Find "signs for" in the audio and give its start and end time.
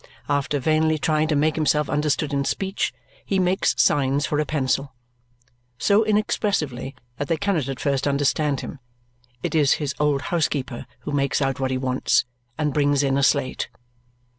3.79-4.39